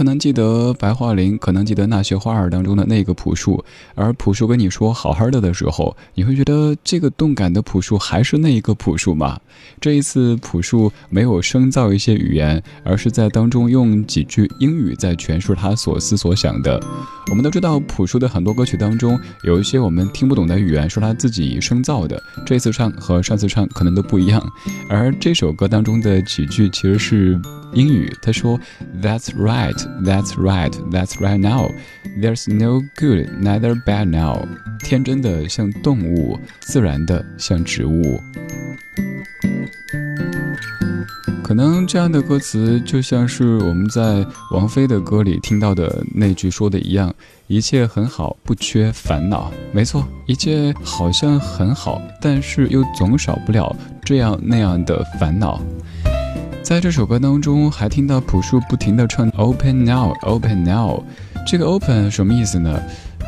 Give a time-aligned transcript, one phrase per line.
[0.00, 3.62] 可能记得白桦林，可能记得那些花儿当中的那个朴树，
[3.94, 9.38] 而朴树跟你说好好的的时候，你会觉得这个动感的朴树还是那一个朴树吗？
[9.78, 16.82] 这一次朴树没有生造一些语言，而是在当中用几句英语在诠释他所思所想的。
[17.28, 24.42] 我们都知道朴树的很多歌曲当中有一些我们听不懂的语言，是他自己生造的，这次唱和上次唱可能都不一样。
[24.88, 27.38] 而这首歌当中的几句其实是
[27.72, 28.58] 英语，他说
[29.00, 31.70] ：“That's right, that's right, that's right now.
[32.20, 34.46] There's no good, neither bad now。”
[34.82, 38.20] 天真的像动物，自然的像植物。
[41.42, 47.12] 可能这样的歌词就像是我们在王菲的歌里听到的那句说的一样，
[47.48, 49.52] 一切很好，不缺烦恼。
[49.72, 53.74] 没错，一切好像很好，但是又总少不了
[54.04, 55.60] 这样那样的烦恼。
[56.62, 61.02] 在这首歌当中，还听到朴树不停地唱 “Open now, Open now”，
[61.44, 62.80] 这个 “Open” 什么意思呢？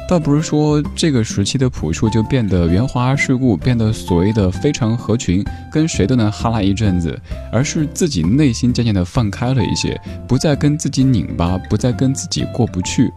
[0.09, 7.19] 倒不是说这个时期的朴树就变得圆滑世故，变得所谓的非常合群，跟谁都能哈拉一阵子，
[7.51, 13.11] 而是自己内心渐渐的放开了一些，不再跟自己拧巴，不再跟自己过不去。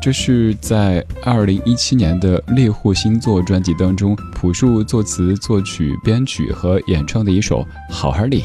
[0.00, 8.40] 这是在二零一七年的《猎户星座》专辑当中，朴树作词、作曲、编曲和演唱的一首《好好里》。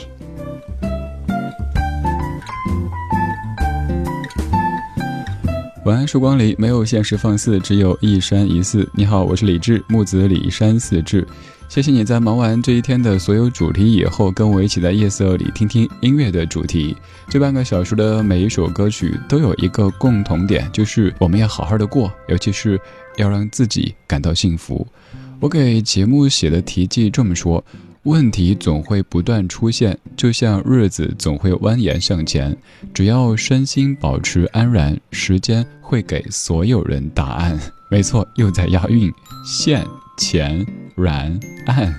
[5.87, 8.85] 晚安，曙光里没有现实放肆，只有一山一寺。
[8.93, 11.25] 你好，我是李志，木子李山寺志。
[11.69, 16.93] 谢谢你在忙完这一天的所有主题以后，跟我一起在夜色里听听音乐的主题。
[17.29, 22.77] 这半个小时的每一首歌曲都有一个共同点，就是我们要好好的过，尤其是
[23.15, 24.85] 要让自己感到幸福。
[25.39, 27.63] 我给节目写的题记这么说。
[28.07, 32.55] 问题总会不断出现，就像日子总会蜿蜒向前。
[32.93, 37.59] 只要身心保持安然，时间会给所有人答案。
[37.91, 39.11] 没错，又在押韵，
[39.45, 39.85] 现、
[40.17, 40.65] 前、
[40.95, 41.93] 然、暗。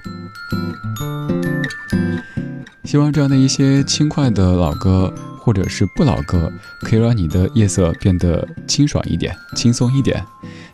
[2.85, 6.51] 希望这样的一些轻快的老歌，或者是不老歌，
[6.81, 10.25] 可以让你的夜色变得清爽一点、轻松一点。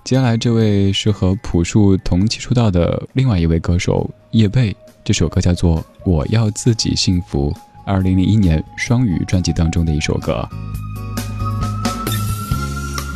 [0.05, 4.73] 接下来这位是和朴树同期出道的另外一位歌手叶蓓。
[5.05, 7.53] 这首歌叫做《我要自己幸福》，
[7.85, 10.49] 二零零一年双语专辑当中的一首歌。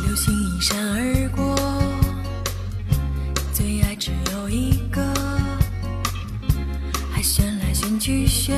[0.05, 1.55] 流星一闪而过，
[3.51, 5.01] 最爱只有一个，
[7.11, 8.55] 还选来选去选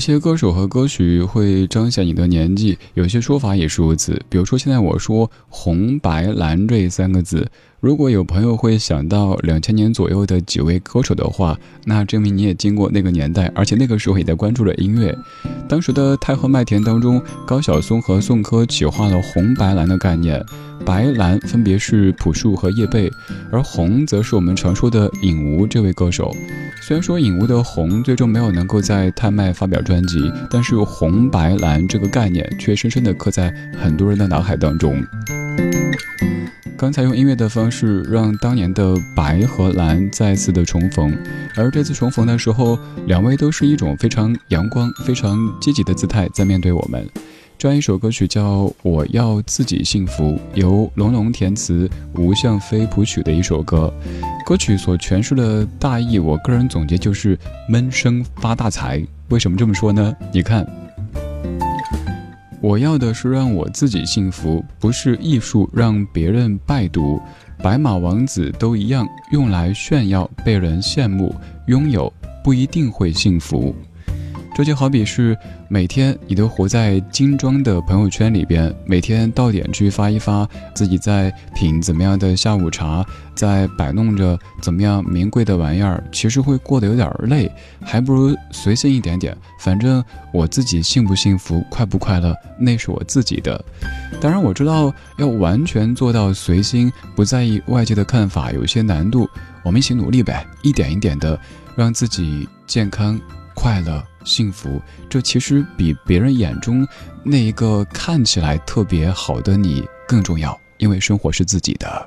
[0.00, 4.20] 些歌手和歌曲会彰显你的年纪，有些说法也是如此。
[4.28, 15.16] 比如说，现在我说“红白蓝”这三个字，如果有朋友会想到两千年左右的几位歌手的话，那证明你也经过那个年代，而且那个时候也在关注着音乐。
[15.68, 20.42] 当时的太和麦田当中，高晓松和宋柯企划了“红白蓝”的概念。
[20.82, 23.10] 白蓝分别是朴树和叶蓓，
[23.52, 26.34] 而红则是我们常说的影吴这位歌手。
[26.82, 35.00] 虽然说影屋的红最终没有能够在泰麦发表专辑，但是红白蓝这个概念却深深地刻在很多人的脑海当中。
[36.76, 41.14] 刚才用音乐的方式让当年的白和蓝再次的重逢，
[41.54, 47.06] 而这次重逢的时候，两位都是一种非常阳光、非常积极的姿态在面对我们。
[47.60, 50.24] 这样一首歌曲叫《我要自己幸福》，
[50.54, 53.92] 由龙龙填词，吴向飞谱曲的一首歌。
[54.46, 57.38] 歌曲所诠释的大意，我个人总结就是
[57.68, 59.06] 闷声发大财。
[59.28, 60.16] 为什么这么说呢？
[60.32, 60.66] 你看，
[62.62, 67.20] 我要的是让我自己幸福，不是艺术让别人拜读。
[67.58, 71.34] 白马王子都一样，用来炫耀，被人羡慕，
[71.66, 72.10] 拥有
[72.42, 73.76] 不一定会幸福。
[74.60, 75.34] 这就好比是。
[75.68, 83.02] 每天你都活在精装的朋友圈里边，每天到点去发一发自己在品怎么样的下午茶，
[83.34, 87.50] 在摆弄着怎么样名贵的玩意儿，其实会过得有点累，
[87.80, 89.34] 还不如随性一点点。
[89.60, 93.64] 反正我自己幸不幸福、快不快乐，那是我自己的。
[94.20, 99.26] 当然我知道要完全做到随心，不在意外界的看法，有一些难度。
[99.62, 101.38] 我们一起努力呗，一点一点的
[101.76, 103.18] 让自己健康、
[103.54, 104.02] 快乐。
[104.22, 106.86] 幸福，这其实比别人眼中
[107.24, 112.06] 那一个看起来特别好的你更重要，因为生活是自己的。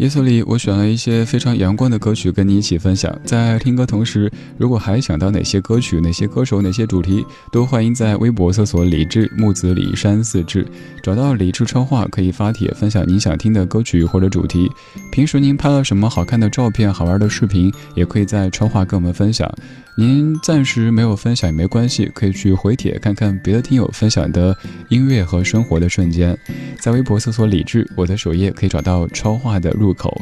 [0.00, 3.14] 夜色里，我选了一些非常阳光的歌曲跟你一起分享。
[3.22, 10.66] 在听歌同时，如果还想到哪些歌曲、哪些歌手、哪些主题，都欢迎在微博搜索“李志木子李山四志”，
[11.04, 14.70] 找到李志超话，可以发帖分享您想听的歌曲或者主题。
[15.12, 19.52] 平时您拍了什么好看的照片、好玩的视频，也可以在超话跟我们分享。
[19.96, 24.56] 您暂时没有分享也没关系，可以去回帖看看别的听友分享的
[24.88, 26.34] 音乐和生活的瞬间。
[26.78, 30.14] 在微博搜索“李志”，我的首页可以找到超话的入口。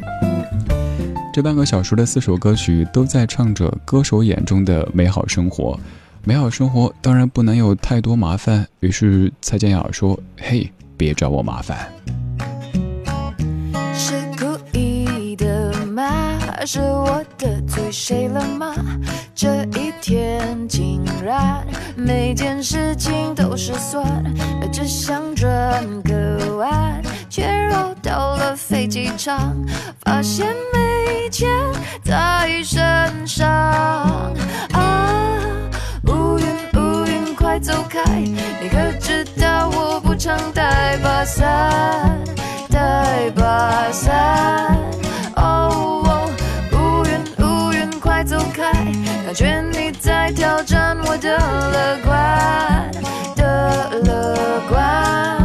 [1.33, 5.79] 这半个小时的四首歌曲都在唱着歌手眼中的美好生活。
[6.23, 11.77] 美好生活当然不能有太多麻烦，于是蔡健雅说：“嘿，别找我麻烦。”
[16.65, 18.75] 是我得罪谁了吗？
[19.33, 24.23] 这一天竟然每件事情都失算，
[24.71, 29.55] 只想转个弯，却绕到了飞机场，
[30.03, 31.47] 发现没钱
[32.03, 33.47] 在身上。
[34.73, 35.37] 啊，
[36.07, 42.19] 乌云乌云快走开，你可知道我不常带把伞，
[42.69, 44.75] 带把伞。
[46.71, 48.71] 乌云乌云快走开
[49.25, 52.91] 感觉你在挑战我的乐观
[53.35, 55.38] 的乐观。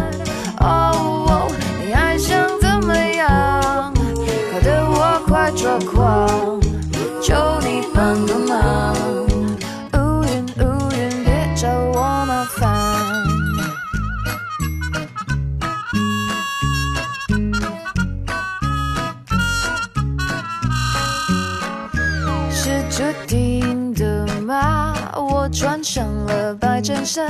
[22.97, 24.95] 注定的吗？
[25.17, 27.27] 我穿上了白衬衫，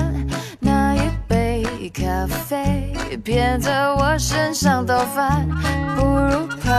[0.61, 2.92] 那一杯咖啡
[3.25, 5.49] 偏在我身上倒翻，
[5.97, 6.71] 不如跑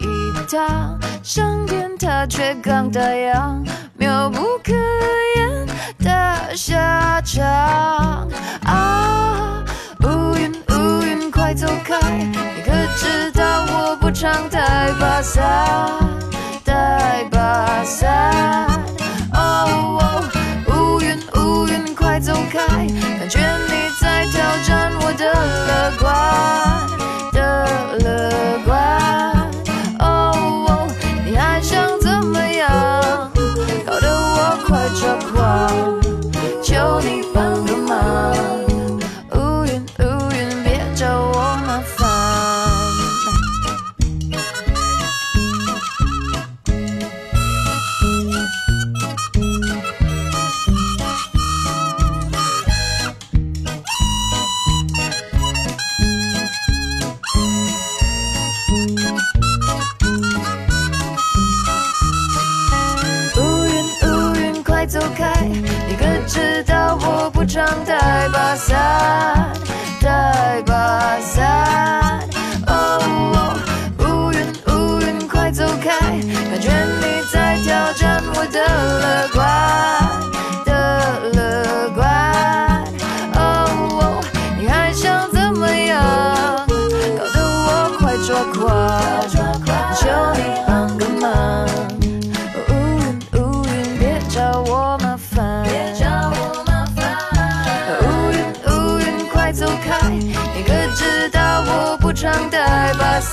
[0.00, 3.64] 一趟上天它却刚打烊，
[3.96, 4.72] 妙不可
[5.36, 5.66] 言
[6.00, 8.28] 的下场。
[8.64, 9.62] 啊，
[10.02, 15.40] 乌云乌云快走开，你可知道我不常带把伞，
[17.04, 18.66] 带把伞。
[19.34, 20.24] 哦。
[20.68, 22.58] 乌云乌云快走开，
[23.18, 25.24] 感觉你在挑战我的
[25.68, 26.02] 乐观
[27.34, 27.38] 的
[27.98, 28.08] 乐
[28.64, 29.33] 观。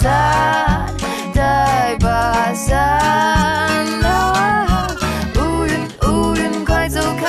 [0.04, 4.02] 带把伞，带把伞。
[5.36, 5.72] 乌云
[6.08, 7.26] 乌云快走开！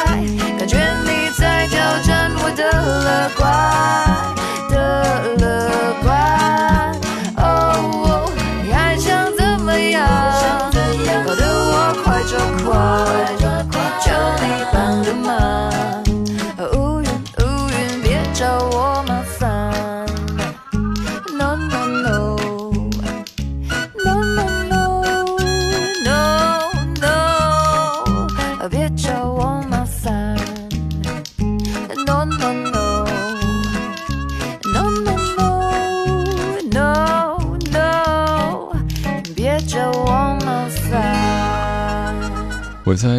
[0.59, 3.43] 感觉你在挑战我的乐观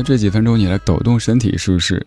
[0.03, 2.05] 这几分钟你来抖动身体是不是。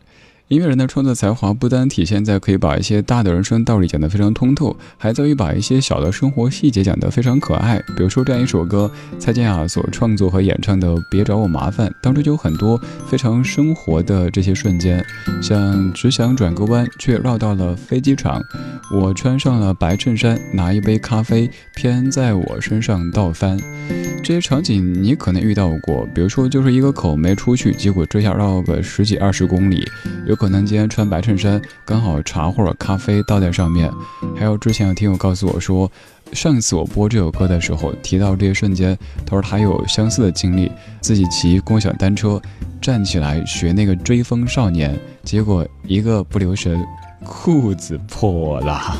[0.49, 7.83] 音乐人的创作才华不单体现在可以把一些大的人生道理讲得非常通透，还在于把一些小的生活细节讲得非常可爱。
[7.97, 15.05] 比如说这样一首歌，蔡健雅所创作和演唱的《别找我麻烦》，当中就有很多非常生活的这些瞬间，
[15.43, 18.41] 像只想转个弯，却绕到了飞机场；
[18.95, 23.59] 我穿上了白衬衫，拿一杯咖啡，偏在我身上倒翻。
[24.23, 29.85] 这些场景你可能遇到过，比如说就是一个口没出去，结果这下绕个十几二十公里；
[30.27, 33.91] 有可能今天穿白衬衫，刚好茶或者咖啡倒在上面。
[34.37, 35.91] 还有之前有听友告诉我说，
[36.33, 40.71] 上次我播这首歌的时候提到这些瞬间，他说他有相似的经历，
[41.01, 42.41] 自己骑共享单车
[42.81, 46.85] 站起来学那个追风少年，结果一个不留神，
[47.25, 48.97] 裤子破了。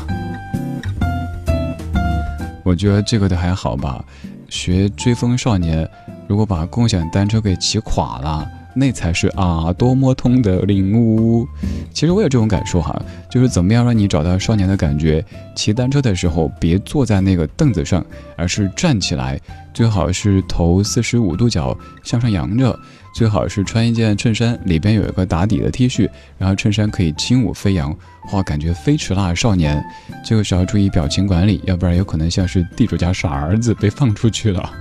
[2.63, 4.03] 我觉得这个的还好吧。
[4.49, 5.89] 学追风少年，
[6.27, 8.47] 如果把共享单车给骑垮了，
[8.77, 11.47] 那才是啊多么痛的领悟。
[11.91, 12.95] 其实我有这种感受哈，
[13.29, 15.23] 就是怎么样让你找到少年的感觉。
[15.55, 19.39] 骑单车的时候，别坐在那个凳子上，而是站起来，
[19.73, 22.79] 最好是头四十五度角向上扬着，
[23.15, 27.91] 最好是穿一件衬衫，里边有一个打底的 T 恤，然后衬衫可以轻舞飞扬，
[28.31, 29.83] 哇，感觉飞驰啦少年。
[30.23, 34.71] 这个时候注意表情管理，要不然有可能像是地主家傻儿子被放出去了。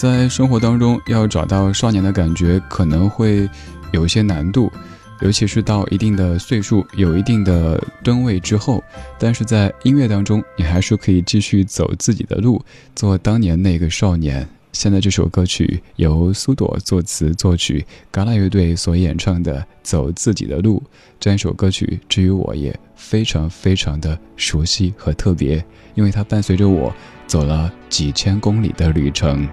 [0.00, 3.46] 在生活当中，要找到少年的感觉可能会
[3.92, 4.72] 有一些难度，
[5.20, 8.82] 尤其是到一定的岁数、有一定的吨位之后。
[9.18, 12.64] 但是在音乐当中，你还是可以继续走自己的路，
[12.96, 14.48] 做当年那个少年。
[14.72, 20.82] 现在这首歌曲由苏朵作词作曲，嘎啦乐队所演唱的《走自己的路》
[21.18, 25.62] 这样一首歌曲，至于我也非常非常的熟悉和特别，
[25.94, 26.90] 因为它伴随着我
[27.26, 29.46] 走了几千公里的旅程。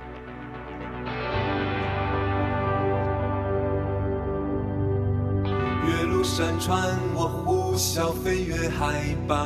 [7.78, 9.46] 笑飞越海拔，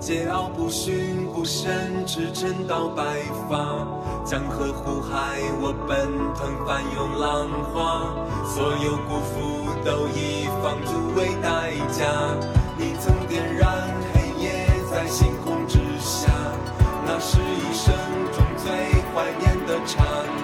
[0.00, 3.02] 桀骜不驯，不慎至沉到白
[3.50, 3.84] 发。
[4.24, 6.06] 江河湖海，我奔
[6.36, 8.14] 腾翻涌浪花，
[8.46, 9.34] 所有辜负
[9.84, 12.06] 都以放逐为代价。
[12.78, 13.66] 你曾点燃
[14.14, 16.30] 黑夜在星空之下，
[17.04, 17.92] 那是一生
[18.32, 18.70] 中最
[19.12, 19.98] 怀念的刹